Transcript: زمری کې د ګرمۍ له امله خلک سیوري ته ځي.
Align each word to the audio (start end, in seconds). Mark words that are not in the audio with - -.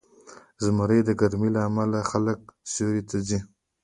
زمری 0.63 0.99
کې 1.01 1.05
د 1.07 1.09
ګرمۍ 1.19 1.49
له 1.55 1.61
امله 1.67 1.99
خلک 2.11 2.39
سیوري 2.71 3.01
ته 3.09 3.17
ځي. 3.27 3.39